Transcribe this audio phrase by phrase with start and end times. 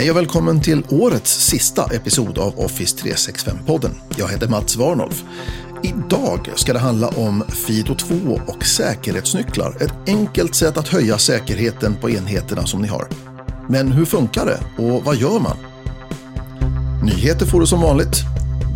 [0.00, 3.90] Hej och välkommen till årets sista episod av Office 365-podden.
[4.18, 5.24] Jag heter Mats Warnolf.
[5.82, 9.76] Idag ska det handla om Fido2 och säkerhetsnycklar.
[9.80, 13.08] Ett enkelt sätt att höja säkerheten på enheterna som ni har.
[13.68, 15.56] Men hur funkar det och vad gör man?
[17.04, 18.16] Nyheter får du som vanligt.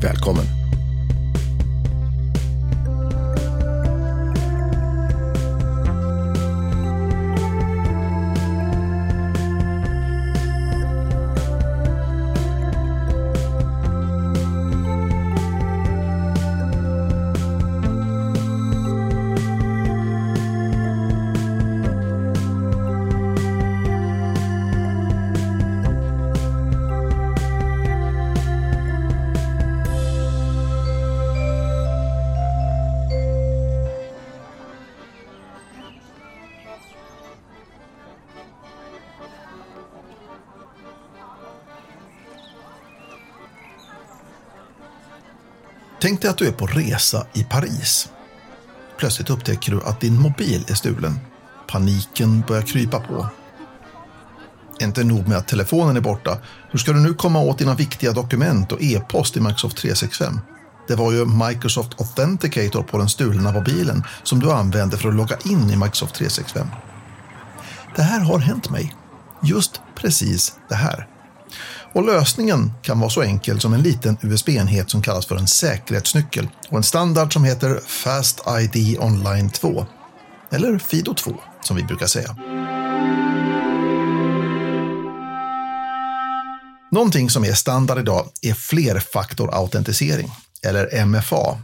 [0.02, 0.63] Välkommen!
[46.04, 48.08] Tänk dig att du är på resa i Paris.
[48.98, 51.20] Plötsligt upptäcker du att din mobil är stulen.
[51.68, 53.28] Paniken börjar krypa på.
[54.80, 56.38] Inte nog med att telefonen är borta,
[56.70, 60.40] hur ska du nu komma åt dina viktiga dokument och e-post i Microsoft 365?
[60.88, 65.36] Det var ju Microsoft Authenticator på den stulna mobilen som du använde för att logga
[65.44, 66.66] in i Microsoft 365.
[67.96, 68.94] Det här har hänt mig.
[69.42, 71.13] Just precis det här.
[71.94, 76.48] Och lösningen kan vara så enkel som en liten USB-enhet som kallas för en säkerhetsnyckel
[76.68, 79.86] och en standard som heter Fast ID Online 2.
[80.50, 82.36] Eller Fido 2 som vi brukar säga.
[86.90, 90.30] Någonting som är standard idag är flerfaktorautentisering,
[90.66, 91.58] eller MFA.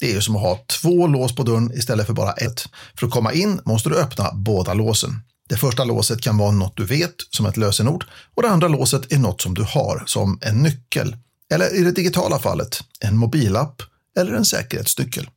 [0.00, 2.68] Det är ju som att ha två lås på dörren istället för bara ett.
[2.98, 5.22] För att komma in måste du öppna båda låsen.
[5.48, 9.12] Det första låset kan vara något du vet, som ett lösenord, och det andra låset
[9.12, 11.16] är något som du har, som en nyckel.
[11.50, 13.82] Eller i det digitala fallet, en mobilapp
[14.18, 15.30] eller en säkerhetsnyckel.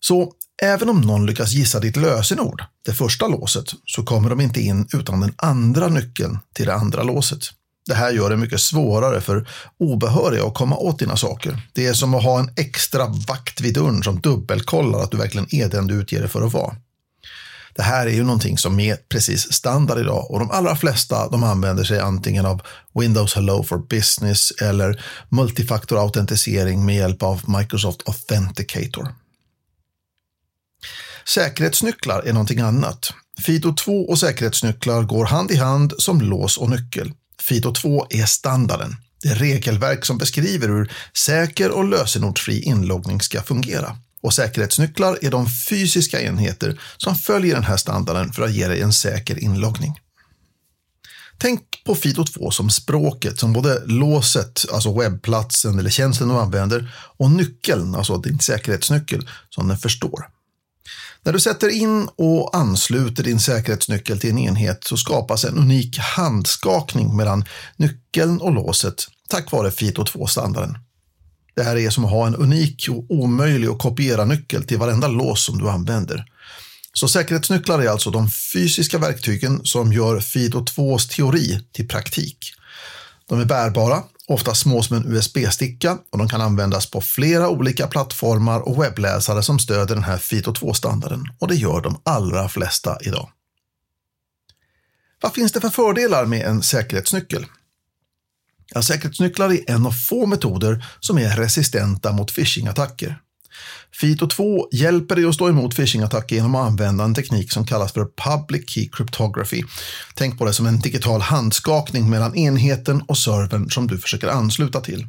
[0.00, 0.32] Så
[0.62, 4.88] även om någon lyckas gissa ditt lösenord, det första låset, så kommer de inte in
[4.92, 7.40] utan den andra nyckeln till det andra låset.
[7.86, 9.48] Det här gör det mycket svårare för
[9.78, 11.62] obehöriga att komma åt dina saker.
[11.72, 15.54] Det är som att ha en extra vakt vid dörren som dubbelkollar att du verkligen
[15.54, 16.76] är den du utger dig för att vara.
[17.78, 21.44] Det här är ju någonting som är precis standard idag och de allra flesta de
[21.44, 22.62] använder sig antingen av
[22.94, 29.08] Windows Hello for Business eller multifaktorautentisering med hjälp av Microsoft Authenticator.
[31.28, 33.12] Säkerhetsnycklar är någonting annat.
[33.46, 37.12] Fido 2 och säkerhetsnycklar går hand i hand som lås och nyckel.
[37.42, 38.96] Fido 2 är standarden.
[39.22, 43.96] Det regelverk som beskriver hur säker och lösenordsfri inloggning ska fungera.
[44.20, 48.80] Och säkerhetsnycklar är de fysiska enheter som följer den här standarden för att ge dig
[48.80, 50.00] en säker inloggning.
[51.40, 56.94] Tänk på Fido 2 som språket som både låset, alltså webbplatsen eller tjänsten du använder,
[57.16, 60.28] och nyckeln, alltså din säkerhetsnyckel, som den förstår.
[61.22, 65.98] När du sätter in och ansluter din säkerhetsnyckel till en enhet så skapas en unik
[65.98, 67.44] handskakning mellan
[67.76, 70.78] nyckeln och låset tack vare Fido 2-standarden.
[71.58, 75.08] Det här är som att ha en unik och omöjlig att kopiera nyckel till varenda
[75.08, 76.24] lås som du använder.
[76.92, 82.52] Så säkerhetsnycklar är alltså de fysiska verktygen som gör Fido 2s teori till praktik.
[83.28, 87.86] De är bärbara, ofta små som en USB-sticka och de kan användas på flera olika
[87.86, 92.98] plattformar och webbläsare som stöder den här Fido 2-standarden och det gör de allra flesta
[93.00, 93.30] idag.
[95.22, 97.46] Vad finns det för fördelar med en säkerhetsnyckel?
[98.74, 103.16] Ja, säkerhetsnycklar är en av få metoder som är resistenta mot phishing-attacker.
[104.00, 107.92] Fito 2 hjälper dig att stå emot phishing-attacker genom att använda en teknik som kallas
[107.92, 109.62] för Public Key Cryptography.
[110.14, 114.80] Tänk på det som en digital handskakning mellan enheten och servern som du försöker ansluta
[114.80, 115.06] till.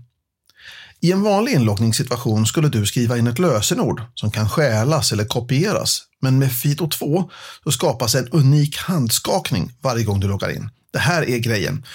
[1.01, 6.01] I en vanlig inloggningssituation skulle du skriva in ett lösenord som kan stjälas eller kopieras.
[6.21, 7.29] Men med Fito 2
[7.63, 10.69] så skapas en unik handskakning varje gång du loggar in.
[10.93, 11.85] Det här är grejen.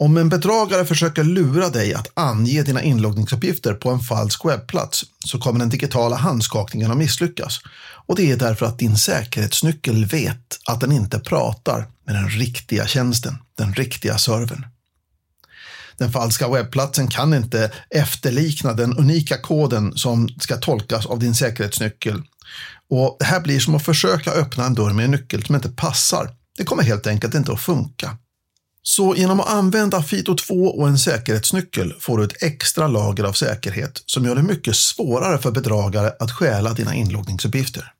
[0.00, 5.38] Om en bedragare försöker lura dig att ange dina inloggningsuppgifter på en falsk webbplats så
[5.38, 7.60] kommer den digitala handskakningen att misslyckas.
[8.06, 12.86] Och det är därför att din säkerhetsnyckel vet att den inte pratar med den riktiga
[12.86, 14.66] tjänsten, den riktiga servern.
[15.96, 22.22] Den falska webbplatsen kan inte efterlikna den unika koden som ska tolkas av din säkerhetsnyckel.
[22.90, 25.68] Och Det här blir som att försöka öppna en dörr med en nyckel som inte
[25.68, 26.30] passar.
[26.56, 28.16] Det kommer helt enkelt inte att funka.
[28.88, 33.32] Så genom att använda Fito 2 och en säkerhetsnyckel får du ett extra lager av
[33.32, 37.92] säkerhet som gör det mycket svårare för bedragare att stjäla dina inloggningsuppgifter.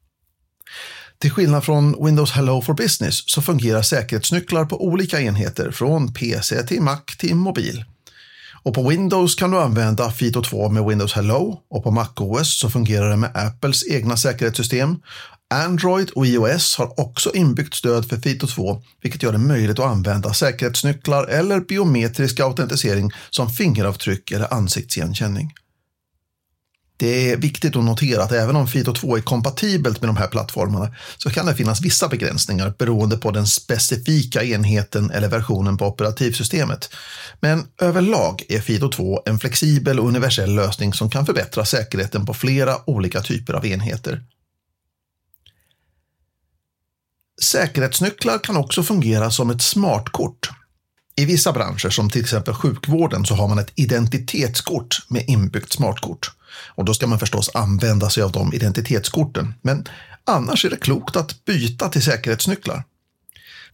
[1.19, 6.63] Till skillnad från Windows Hello for Business så fungerar säkerhetsnycklar på olika enheter från PC
[6.63, 7.85] till Mac till mobil.
[8.63, 12.71] Och på Windows kan du använda Fito 2 med Windows Hello och på MacOS så
[12.71, 14.97] fungerar det med Apples egna säkerhetssystem.
[15.55, 19.91] Android och iOS har också inbyggt stöd för Fito 2, vilket gör det möjligt att
[19.91, 25.53] använda säkerhetsnycklar eller biometrisk autentisering som fingeravtryck eller ansiktsigenkänning.
[26.97, 30.27] Det är viktigt att notera att även om Fito 2 är kompatibelt med de här
[30.27, 35.87] plattformarna så kan det finnas vissa begränsningar beroende på den specifika enheten eller versionen på
[35.87, 36.95] operativsystemet.
[37.41, 42.35] Men överlag är Fito 2 en flexibel och universell lösning som kan förbättra säkerheten på
[42.35, 44.23] flera olika typer av enheter.
[47.43, 50.51] Säkerhetsnycklar kan också fungera som ett smartkort.
[51.17, 56.31] I vissa branscher, som till exempel sjukvården, så har man ett identitetskort med inbyggt smartkort.
[56.75, 59.55] Och då ska man förstås använda sig av de identitetskorten.
[59.63, 59.85] Men
[60.25, 62.85] annars är det klokt att byta till säkerhetsnycklar.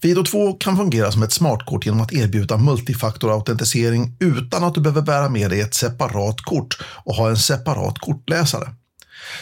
[0.02, 5.02] Fido 2 kan fungera som ett smartkort genom att erbjuda multifaktorautentisering utan att du behöver
[5.02, 8.69] bära med dig ett separat kort och ha en separat kortläsare.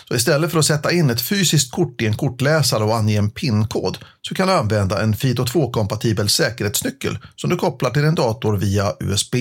[0.09, 3.31] Så istället för att sätta in ett fysiskt kort i en kortläsare och ange en
[3.31, 8.57] PIN-kod så kan du använda en Fido 2-kompatibel säkerhetsnyckel som du kopplar till din dator
[8.57, 9.35] via USB,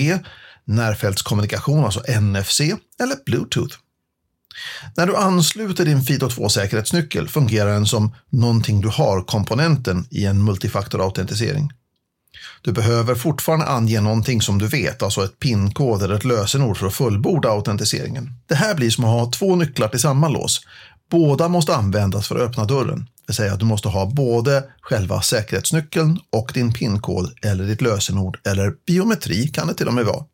[0.64, 2.60] närfältskommunikation, alltså NFC,
[3.00, 3.76] eller Bluetooth.
[4.96, 11.72] När du ansluter din Fido 2-säkerhetsnyckel fungerar den som någonting du har-komponenten i en multifaktorautentisering.
[12.64, 16.86] Du behöver fortfarande ange någonting som du vet, alltså ett PIN-kod eller ett lösenord för
[16.86, 18.30] att fullborda autentiseringen.
[18.46, 20.60] Det här blir som att ha två nycklar till samma lås.
[21.10, 22.98] Båda måste användas för att öppna dörren.
[22.98, 27.80] Det vill säga att du måste ha både själva säkerhetsnyckeln och din PIN-kod eller ditt
[27.80, 30.24] lösenord eller biometri kan det till och med vara.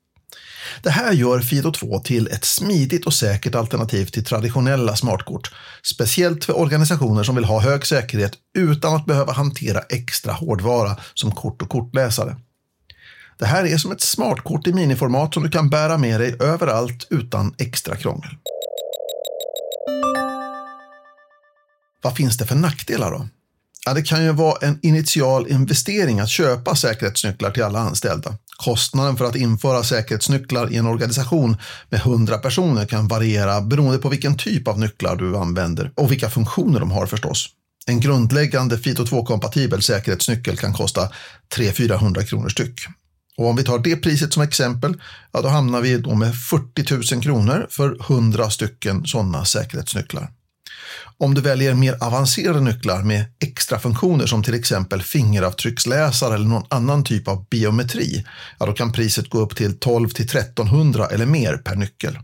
[0.82, 5.50] Det här gör Fido 2 till ett smidigt och säkert alternativ till traditionella smartkort,
[5.82, 11.32] speciellt för organisationer som vill ha hög säkerhet utan att behöva hantera extra hårdvara som
[11.32, 12.36] kort och kortläsare.
[13.38, 17.06] Det här är som ett smartkort i miniformat som du kan bära med dig överallt
[17.10, 18.30] utan extra krångel.
[22.02, 23.28] Vad finns det för nackdelar då?
[23.86, 28.34] Ja, det kan ju vara en initial investering att köpa säkerhetsnycklar till alla anställda.
[28.64, 31.56] Kostnaden för att införa säkerhetsnycklar i en organisation
[31.88, 36.30] med 100 personer kan variera beroende på vilken typ av nycklar du använder och vilka
[36.30, 37.48] funktioner de har förstås.
[37.86, 41.10] En grundläggande Fito 2-kompatibel säkerhetsnyckel kan kosta
[41.56, 42.80] 300-400 kronor styck.
[43.36, 45.00] Och om vi tar det priset som exempel,
[45.32, 50.30] ja då hamnar vi då med 40 000 kronor för 100 stycken sådana säkerhetsnycklar.
[51.18, 56.66] Om du väljer mer avancerade nycklar med extra funktioner som till exempel fingeravtrycksläsare eller någon
[56.68, 58.24] annan typ av biometri,
[58.58, 62.18] ja då kan priset gå upp till 12 till 1300 eller mer per nyckel.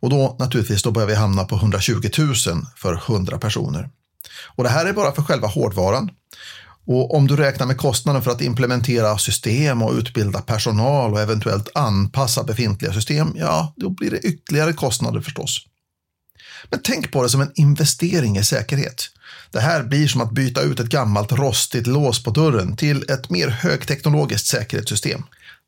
[0.00, 2.34] Och då naturligtvis då börjar vi hamna på 120 000
[2.76, 3.90] för 100 personer.
[4.44, 6.10] Och det här är bara för själva hårdvaran.
[6.86, 11.68] Och om du räknar med kostnaden för att implementera system och utbilda personal och eventuellt
[11.74, 15.66] anpassa befintliga system, ja, då blir det ytterligare kostnader förstås.
[16.70, 19.08] Men tänk på det som en investering i säkerhet.
[19.50, 23.30] Det här blir som att byta ut ett gammalt rostigt lås på dörren till ett
[23.30, 25.22] mer högteknologiskt säkerhetssystem.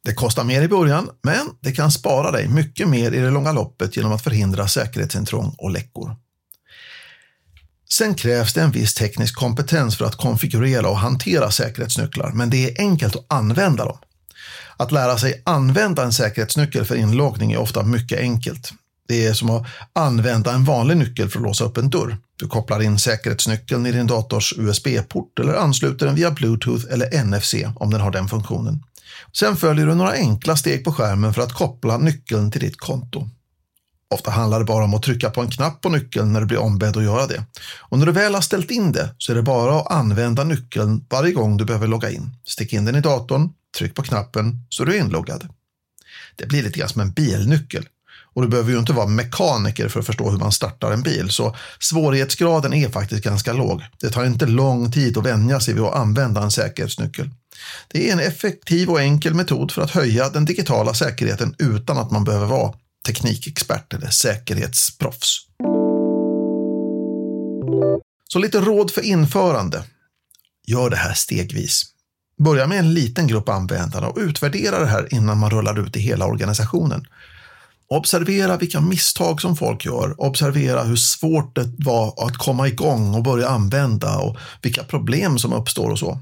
[0.04, 3.52] Det kostar mer i början, men det kan spara dig mycket mer i det långa
[3.52, 6.16] loppet genom att förhindra säkerhetsintrång och läckor.
[7.90, 12.70] Sen krävs det en viss teknisk kompetens för att konfigurera och hantera säkerhetsnycklar, men det
[12.70, 13.98] är enkelt att använda dem.
[14.76, 18.72] Att lära sig använda en säkerhetsnyckel för inloggning är ofta mycket enkelt.
[19.08, 22.16] Det är som att använda en vanlig nyckel för att låsa upp en dörr.
[22.36, 27.54] Du kopplar in säkerhetsnyckeln i din dators USB-port eller ansluter den via Bluetooth eller NFC
[27.76, 28.82] om den har den funktionen.
[29.38, 33.28] Sen följer du några enkla steg på skärmen för att koppla nyckeln till ditt konto.
[34.10, 36.58] Ofta handlar det bara om att trycka på en knapp på nyckeln när du blir
[36.58, 37.44] ombedd att göra det.
[37.78, 41.06] Och när du väl har ställt in det så är det bara att använda nyckeln
[41.10, 42.30] varje gång du behöver logga in.
[42.44, 45.48] Stick in den i datorn, tryck på knappen så du är inloggad.
[46.36, 47.86] Det blir lite grann som en bilnyckel.
[48.34, 51.30] Och du behöver ju inte vara mekaniker för att förstå hur man startar en bil,
[51.30, 53.82] så svårighetsgraden är faktiskt ganska låg.
[54.00, 57.30] Det tar inte lång tid att vänja sig vid att använda en säkerhetsnyckel.
[57.88, 62.10] Det är en effektiv och enkel metod för att höja den digitala säkerheten utan att
[62.10, 62.74] man behöver vara
[63.06, 65.46] teknikexpert eller säkerhetsproffs.
[68.28, 69.82] Så lite råd för införande.
[70.66, 71.84] Gör det här stegvis.
[72.38, 76.00] Börja med en liten grupp användare och utvärdera det här innan man rullar ut i
[76.00, 77.06] hela organisationen.
[77.90, 80.20] Observera vilka misstag som folk gör.
[80.20, 85.52] Observera hur svårt det var att komma igång och börja använda och vilka problem som
[85.52, 86.18] uppstår och så.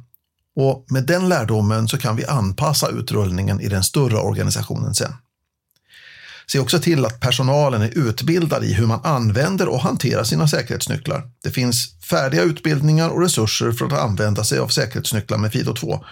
[0.56, 5.12] Och med den lärdomen så kan vi anpassa utrullningen i den större organisationen sen.
[6.52, 11.30] Se också till att personalen är utbildad i hur man använder och hanterar sina säkerhetsnycklar.
[11.42, 16.04] Det finns färdiga utbildningar och resurser för att använda sig av säkerhetsnycklar med FIDO2.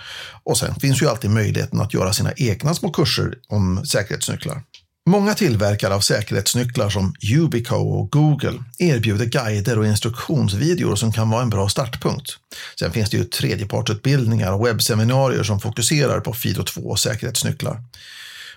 [0.44, 4.62] Och sen finns ju alltid möjligheten att göra sina egna små kurser om säkerhetsnycklar.
[5.10, 11.42] Många tillverkare av säkerhetsnycklar som Ubico och Google erbjuder guider och instruktionsvideor som kan vara
[11.42, 12.30] en bra startpunkt.
[12.78, 17.82] Sen finns det ju tredjepartsutbildningar och webbseminarier som fokuserar på FIDO2 och säkerhetsnycklar.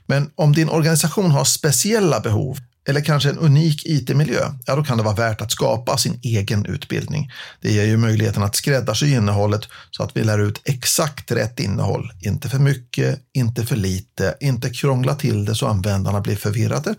[0.06, 2.58] Men om din organisation har speciella behov
[2.88, 6.66] eller kanske en unik IT-miljö, ja då kan det vara värt att skapa sin egen
[6.66, 7.32] utbildning.
[7.62, 12.12] Det ger ju möjligheten att skräddarsy innehållet så att vi lär ut exakt rätt innehåll.
[12.22, 16.96] Inte för mycket, inte för lite, inte krångla till det så användarna blir förvirrade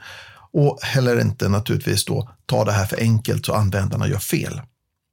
[0.53, 4.61] och heller inte naturligtvis då ta det här för enkelt så användarna gör fel.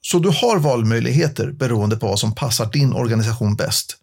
[0.02, 3.98] Så du har valmöjligheter beroende på vad som passar din organisation bäst.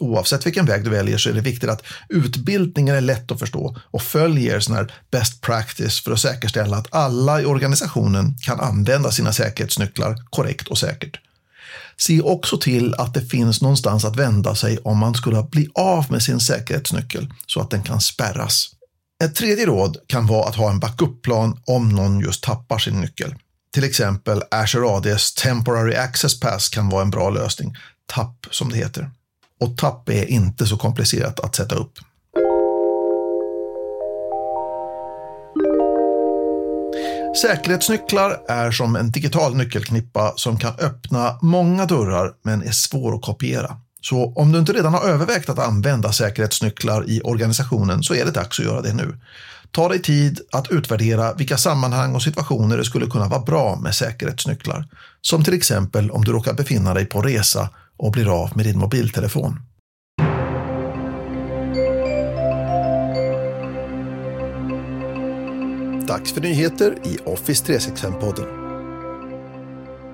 [0.00, 3.76] Oavsett vilken väg du väljer så är det viktigt att utbildningen är lätt att förstå
[3.90, 9.10] och följer sån här best practice för att säkerställa att alla i organisationen kan använda
[9.10, 11.20] sina säkerhetsnycklar korrekt och säkert.
[11.96, 16.10] Se också till att det finns någonstans att vända sig om man skulle bli av
[16.10, 18.70] med sin säkerhetsnyckel så att den kan spärras.
[19.24, 23.34] Ett tredje råd kan vara att ha en backup-plan om någon just tappar sin nyckel.
[23.72, 28.76] Till exempel Azure ADs Temporary Access Pass kan vara en bra lösning, TAP som det
[28.76, 29.10] heter
[29.60, 31.98] och tapp är inte så komplicerat att sätta upp.
[37.42, 43.22] Säkerhetsnycklar är som en digital nyckelknippa som kan öppna många dörrar men är svår att
[43.22, 43.76] kopiera.
[44.00, 48.30] Så om du inte redan har övervägt att använda säkerhetsnycklar i organisationen så är det
[48.30, 49.18] dags att göra det nu.
[49.70, 53.94] Ta dig tid att utvärdera vilka sammanhang och situationer det skulle kunna vara bra med
[53.94, 54.88] säkerhetsnycklar.
[55.20, 58.78] Som till exempel om du råkar befinna dig på resa och blir av med din
[58.78, 59.60] mobiltelefon.
[66.08, 68.64] Dags för nyheter i Office 365-podden.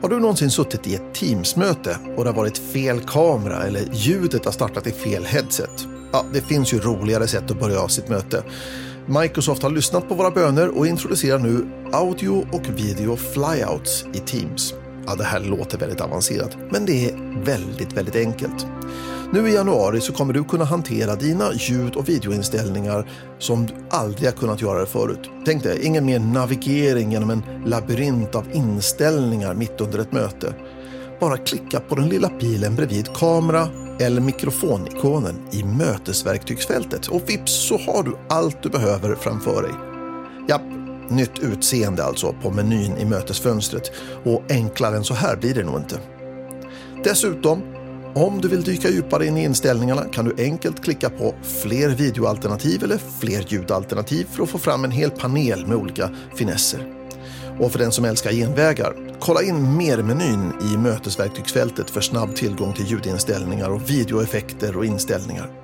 [0.03, 4.45] Har du någonsin suttit i ett Teams-möte och det har varit fel kamera eller ljudet
[4.45, 5.87] har startat i fel headset?
[6.13, 8.43] Ja, det finns ju roligare sätt att börja av sitt möte.
[9.07, 14.75] Microsoft har lyssnat på våra böner och introducerar nu audio och video flyouts i Teams.
[15.11, 18.67] Ja, det här låter väldigt avancerat, men det är väldigt, väldigt enkelt.
[19.33, 24.29] Nu i januari så kommer du kunna hantera dina ljud och videoinställningar som du aldrig
[24.29, 25.31] har kunnat göra det förut.
[25.47, 30.55] Tänk dig, ingen mer navigering genom en labyrint av inställningar mitt under ett möte.
[31.21, 33.69] Bara klicka på den lilla pilen bredvid kamera
[34.01, 39.73] eller mikrofonikonen i mötesverktygsfältet och vips så har du allt du behöver framför dig.
[40.49, 40.63] Japp,
[41.11, 43.93] Nytt utseende alltså på menyn i mötesfönstret
[44.25, 45.99] och enklare än så här blir det nog inte.
[47.05, 47.63] Dessutom,
[48.15, 52.85] om du vill dyka djupare in i inställningarna kan du enkelt klicka på fler videoalternativ
[52.85, 56.87] eller fler ljudalternativ för att få fram en hel panel med olika finesser.
[57.61, 62.87] Och för den som älskar genvägar, kolla in mer-menyn i mötesverktygsfältet för snabb tillgång till
[62.87, 65.60] ljudinställningar och videoeffekter och inställningar.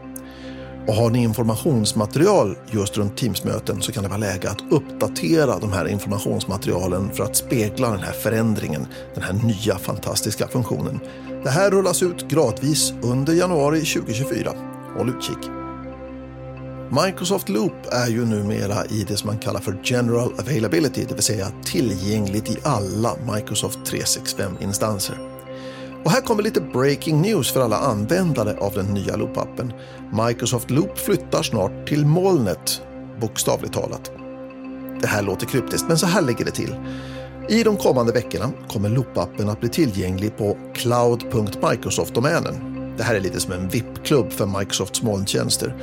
[0.86, 5.72] Och har ni informationsmaterial just runt Teamsmöten så kan det vara läge att uppdatera de
[5.72, 11.00] här informationsmaterialen för att spegla den här förändringen, den här nya fantastiska funktionen.
[11.44, 14.52] Det här rullas ut gradvis under januari 2024.
[14.96, 15.50] Håll utkik!
[17.04, 21.22] Microsoft Loop är ju numera i det som man kallar för General Availability, det vill
[21.22, 25.35] säga tillgängligt i alla Microsoft 365-instanser.
[26.06, 29.72] Och här kommer lite breaking news för alla användare av den nya Loop-appen.
[30.26, 32.82] Microsoft Loop flyttar snart till molnet,
[33.20, 34.12] bokstavligt talat.
[35.00, 36.74] Det här låter kryptiskt, men så här ligger det till.
[37.48, 42.54] I de kommande veckorna kommer Loop-appen att bli tillgänglig på cloud.microsoft-domänen.
[42.96, 45.74] Det här är lite som en VIP-klubb för Microsofts molntjänster.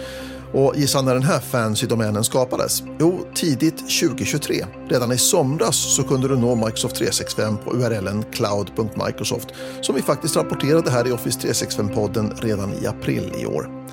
[0.54, 2.84] Och gissa när den här fancy-domänen skapades?
[3.00, 4.66] Jo, tidigt 2023.
[4.90, 9.48] Redan i somras så kunde du nå Microsoft 365 på URLen cloud.microsoft
[9.82, 13.88] som vi faktiskt rapporterade här i Office 365-podden redan i april i år.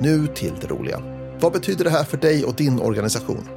[0.00, 1.02] Nu till det roliga.
[1.40, 3.48] Vad betyder det här för dig och din organisation?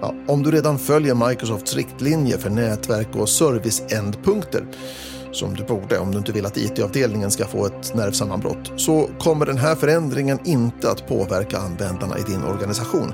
[0.00, 4.66] Ja, om du redan följer Microsofts riktlinjer för nätverk och serviceändpunkter
[5.32, 9.10] som du borde om du inte vill att e IT-avdelningen ska få ett nervsammanbrott, så
[9.18, 13.12] kommer den här förändringen inte att påverka användarna i din organisation.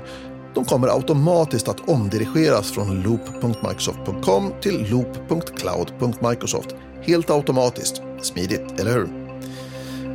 [0.55, 6.75] De kommer automatiskt att omdirigeras från loop.microsoft.com till loop.cloud.microsoft.
[7.01, 8.01] Helt automatiskt.
[8.21, 9.07] Smidigt, eller hur?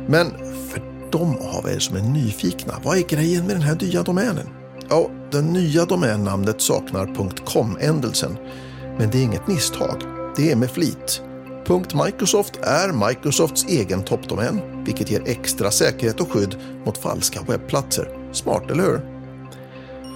[0.07, 0.31] Men
[0.69, 4.47] för de av er som är nyfikna, vad är grejen med den här nya domänen?
[4.89, 8.37] Ja, det nya domännamnet saknar .com-ändelsen.
[8.97, 10.03] Men det är inget misstag.
[10.35, 11.21] Det är med flit.
[11.77, 18.29] Microsoft är Microsofts egen toppdomän, vilket ger extra säkerhet och skydd mot falska webbplatser.
[18.31, 19.01] Smart, eller hur?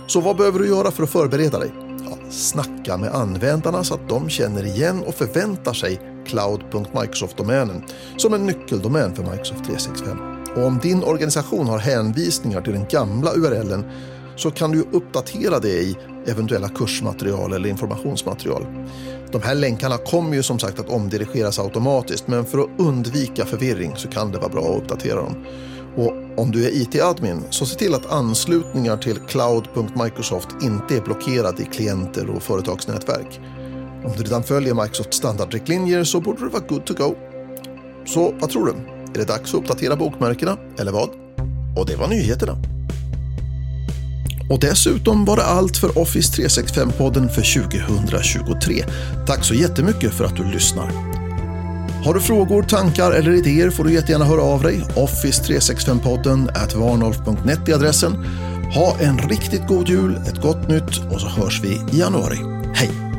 [0.08, 1.72] Så vad behöver du göra för att förbereda dig?
[2.10, 7.84] Ja, snacka med användarna så att de känner igen och förväntar sig cloud.microsoft-domänen
[8.18, 10.18] som en nyckeldomän för Microsoft 365.
[10.56, 13.86] Och om din organisation har hänvisningar till den gamla URLen
[14.36, 18.66] så kan du uppdatera det i eventuella kursmaterial eller informationsmaterial.
[19.32, 23.96] De här länkarna kommer ju som sagt att omdirigeras automatiskt men för att undvika förvirring
[23.96, 25.46] så kan det vara bra att uppdatera dem.
[25.96, 31.62] Och om du är IT-admin så se till att anslutningar till cloud.microsoft inte är blockerade
[31.62, 33.40] i klienter och företagsnätverk.
[34.06, 37.16] Om du redan följer Microsofts standardriktlinjer så borde du vara good to go.
[38.06, 38.72] Så vad tror du?
[39.14, 41.10] Är det dags att uppdatera bokmärkena, eller vad?
[41.78, 42.73] Och det var nyheterna.
[44.50, 48.84] Och dessutom var det allt för Office 365-podden för 2023.
[49.28, 50.92] Tack så jättemycket för att du lyssnar.
[52.06, 54.82] Har du frågor, tankar eller idéer får du jättegärna höra av dig.
[54.96, 58.26] Office365podden at varnolf.net är adressen.
[58.74, 62.38] Ha en riktigt god jul, ett gott nytt och så hörs vi i januari.
[62.76, 63.13] Hej!